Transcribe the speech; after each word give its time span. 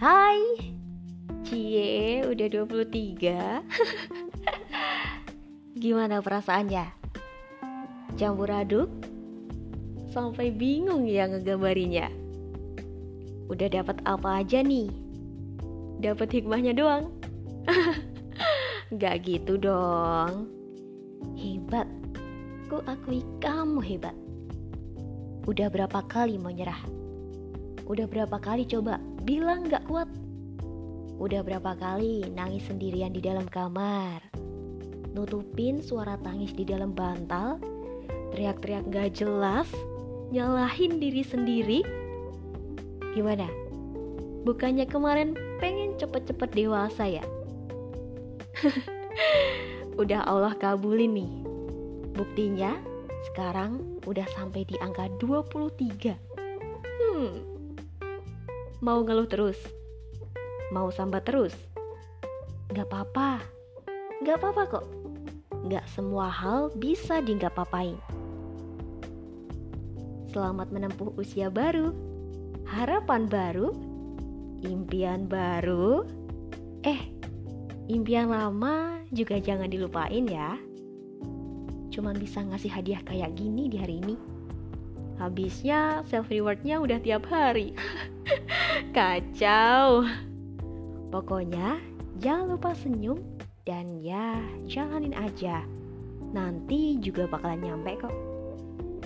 Hai 0.00 0.40
Cie 1.44 2.24
udah 2.24 2.48
23 2.48 3.68
Gimana 5.84 6.24
perasaannya? 6.24 6.88
Campur 8.16 8.48
aduk? 8.48 8.88
Sampai 10.08 10.56
bingung 10.56 11.04
ya 11.04 11.28
ngegambarinya 11.28 12.08
Udah 13.52 13.68
dapat 13.68 14.00
apa 14.08 14.40
aja 14.40 14.64
nih? 14.64 14.88
Dapat 16.00 16.32
hikmahnya 16.32 16.72
doang 16.72 17.12
Gak 19.04 19.28
gitu 19.28 19.60
dong 19.60 20.48
Hebat 21.36 21.92
Ku 22.72 22.80
akui 22.88 23.20
kamu 23.44 23.84
hebat 23.84 24.16
Udah 25.44 25.68
berapa 25.68 26.00
kali 26.08 26.40
mau 26.40 26.48
nyerah? 26.48 27.09
Udah 27.90 28.06
berapa 28.06 28.38
kali 28.38 28.70
coba 28.70 29.02
bilang 29.26 29.66
gak 29.66 29.82
kuat. 29.90 30.06
Udah 31.18 31.42
berapa 31.42 31.74
kali 31.74 32.22
nangis 32.38 32.62
sendirian 32.70 33.10
di 33.10 33.18
dalam 33.18 33.50
kamar, 33.50 34.22
nutupin 35.10 35.82
suara 35.82 36.14
tangis 36.22 36.54
di 36.54 36.62
dalam 36.62 36.94
bantal, 36.94 37.58
teriak-teriak 38.30 38.86
gak 38.94 39.18
jelas, 39.18 39.66
nyalahin 40.30 41.02
diri 41.02 41.26
sendiri. 41.26 41.80
Gimana? 43.10 43.50
Bukannya 44.46 44.86
kemarin 44.86 45.34
pengen 45.58 45.98
cepet-cepet 45.98 46.54
dewasa 46.54 47.10
ya? 47.10 47.26
udah 50.00 50.30
Allah 50.30 50.54
kabulin 50.54 51.10
nih. 51.18 51.32
Buktinya 52.14 52.78
sekarang 53.34 53.82
udah 54.06 54.30
sampai 54.38 54.62
di 54.62 54.78
angka 54.78 55.10
23. 55.18 56.14
Hmm, 57.10 57.59
Mau 58.80 59.04
ngeluh 59.04 59.28
terus? 59.28 59.60
Mau 60.72 60.88
sambat 60.88 61.28
terus? 61.28 61.52
Gak 62.72 62.88
apa-apa, 62.88 63.44
gak 64.24 64.40
apa-apa 64.40 64.62
kok. 64.72 64.86
Gak 65.68 65.84
semua 65.92 66.32
hal 66.32 66.72
bisa 66.80 67.20
di 67.20 67.36
gak 67.36 67.60
papain. 67.60 68.00
Selamat 70.32 70.72
menempuh 70.72 71.12
usia 71.20 71.52
baru, 71.52 71.92
harapan 72.72 73.28
baru, 73.28 73.68
impian 74.64 75.28
baru. 75.28 76.08
Eh, 76.80 77.04
impian 77.92 78.32
lama 78.32 78.96
juga 79.12 79.36
jangan 79.36 79.68
dilupain 79.68 80.24
ya. 80.24 80.56
Cuman 81.92 82.16
bisa 82.16 82.40
ngasih 82.48 82.72
hadiah 82.72 83.04
kayak 83.04 83.36
gini 83.36 83.68
di 83.68 83.76
hari 83.76 84.00
ini. 84.00 84.39
Habisnya 85.20 86.00
self 86.08 86.32
rewardnya 86.32 86.80
udah 86.80 86.96
tiap 87.04 87.28
hari. 87.28 87.76
Kacau. 88.96 90.08
Pokoknya 91.12 91.76
jangan 92.24 92.56
lupa 92.56 92.72
senyum 92.72 93.20
dan 93.68 94.00
ya 94.00 94.40
jalanin 94.64 95.12
aja. 95.12 95.60
Nanti 96.32 96.96
juga 97.04 97.28
bakalan 97.28 97.60
nyampe 97.60 98.00
kok. 98.00 98.16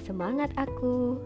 Semangat 0.06 0.54
aku. 0.54 1.18